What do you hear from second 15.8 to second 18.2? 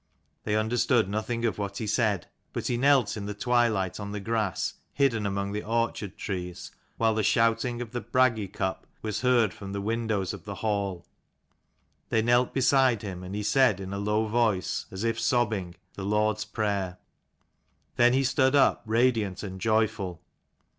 the Lord's Prayer. Then